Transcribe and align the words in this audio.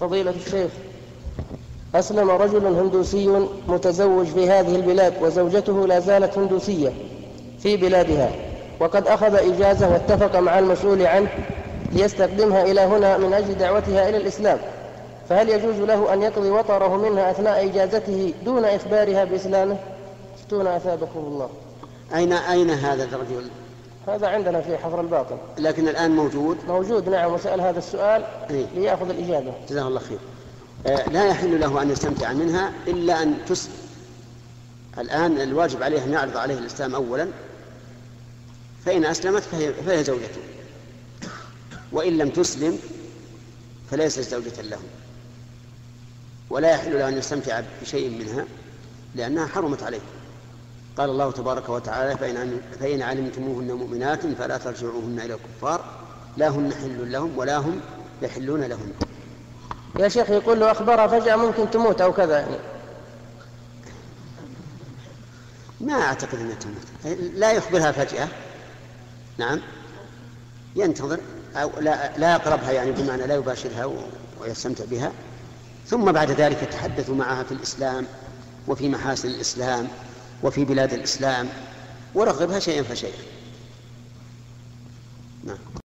فضيلة 0.00 0.30
الشيخ 0.46 0.70
أسلم 1.94 2.30
رجل 2.30 2.66
هندوسي 2.66 3.46
متزوج 3.68 4.26
في 4.26 4.50
هذه 4.50 4.76
البلاد 4.76 5.14
وزوجته 5.22 5.86
لا 5.86 6.00
زالت 6.00 6.38
هندوسية 6.38 6.92
في 7.58 7.76
بلادها 7.76 8.30
وقد 8.80 9.06
أخذ 9.06 9.34
إجازة 9.34 9.88
واتفق 9.92 10.36
مع 10.36 10.58
المسؤول 10.58 11.06
عنه 11.06 11.28
ليستخدمها 11.92 12.62
إلى 12.62 12.80
هنا 12.80 13.18
من 13.18 13.32
أجل 13.32 13.54
دعوتها 13.54 14.08
إلى 14.08 14.16
الإسلام. 14.16 14.58
فهل 15.28 15.48
يجوز 15.48 15.76
له 15.76 16.12
أن 16.14 16.22
يقضي 16.22 16.50
وطره 16.50 16.96
منها 16.96 17.30
أثناء 17.30 17.66
إجازته 17.66 18.32
دون 18.44 18.64
إخبارها 18.64 19.24
بإسلامه؟ 19.24 19.76
افتونا 20.38 20.76
أثابكم 20.76 21.18
الله. 21.18 21.48
أين 22.14 22.32
أين 22.32 22.70
هذا 22.70 23.04
الرجل؟ 23.04 23.48
هذا 24.08 24.26
عندنا 24.26 24.60
في 24.60 24.76
حفر 24.76 25.00
الباطن. 25.00 25.36
لكن 25.58 25.88
الآن 25.88 26.10
موجود؟ 26.10 26.58
موجود. 26.68 27.08
نعم 27.08 27.32
وسأل 27.32 27.60
هذا 27.60 27.78
السؤال 27.78 28.24
إيه؟ 28.50 28.66
ليأخذ 28.74 29.10
الإجابة. 29.10 29.54
جزاه 29.68 29.88
الله 29.88 30.00
خير. 30.00 30.18
آه 30.86 31.08
لا 31.08 31.26
يحل 31.26 31.60
له 31.60 31.82
أن 31.82 31.90
يستمتع 31.90 32.32
منها 32.32 32.72
إلا 32.86 33.22
أن 33.22 33.36
تسلم 33.48 33.74
الآن 34.98 35.40
الواجب 35.40 35.82
عليه 35.82 36.04
أن 36.04 36.12
يعرض 36.12 36.36
عليه 36.36 36.58
الإسلام 36.58 36.94
أولا. 36.94 37.28
فإن 38.84 39.04
أسلمت 39.04 39.42
فهي, 39.42 39.72
فهي 39.72 40.04
زوجته. 40.04 40.40
وإن 41.92 42.18
لم 42.18 42.28
تسلم 42.28 42.78
فليست 43.90 44.20
زوجة 44.20 44.62
له. 44.62 44.78
ولا 46.50 46.70
يحل 46.70 46.98
له 46.98 47.08
أن 47.08 47.18
يستمتع 47.18 47.60
بشيء 47.82 48.10
منها 48.10 48.44
لأنها 49.14 49.46
حرمت 49.46 49.82
عليه. 49.82 50.00
قال 50.98 51.10
الله 51.10 51.32
تبارك 51.32 51.68
وتعالى 51.68 52.16
فإن, 52.16 52.60
فإن 52.80 53.02
علمتموهن 53.02 53.72
مؤمنات 53.72 54.26
فلا 54.26 54.58
ترجعوهن 54.58 55.20
إلى 55.20 55.34
الكفار. 55.34 55.84
لا 56.36 56.48
هن 56.48 56.72
حل 56.74 57.12
لهم 57.12 57.38
ولا 57.38 57.56
هم 57.56 57.80
يحلون 58.22 58.60
لهن 58.60 58.92
يا 59.98 60.08
شيخ 60.08 60.30
يقول 60.30 60.60
له 60.60 60.70
أخبرها 60.70 61.06
فجأة 61.06 61.36
ممكن 61.36 61.70
تموت 61.70 62.00
أو 62.00 62.12
كذا 62.12 62.38
يعني. 62.38 62.56
ما 65.80 65.92
أعتقد 65.92 66.38
أنها 66.38 66.54
تموت. 66.54 67.18
لا 67.34 67.52
يخبرها 67.52 67.92
فجأة. 67.92 68.28
نعم. 69.38 69.60
ينتظر. 70.76 71.20
أو 71.56 71.70
لا, 71.80 72.18
لا 72.18 72.32
يقربها 72.32 72.72
يعني 72.72 72.92
بمعنى 72.92 73.26
لا 73.26 73.34
يباشرها 73.34 73.90
ويستمتع 74.40 74.84
بها. 74.84 75.12
ثم 75.86 76.12
بعد 76.12 76.30
ذلك 76.30 76.62
يتحدث 76.62 77.10
معها 77.10 77.42
في 77.42 77.52
الإسلام 77.52 78.06
وفي 78.68 78.88
محاسن 78.88 79.28
الإسلام. 79.28 79.88
وفي 80.44 80.64
بلاد 80.64 80.92
الإسلام 80.92 81.48
ورغبها 82.14 82.58
شيئا 82.58 82.82
فشيئا. 82.82 83.22
نعم. 85.44 85.83